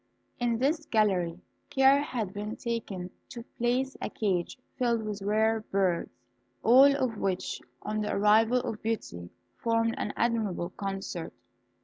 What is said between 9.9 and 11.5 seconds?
an admirable concert.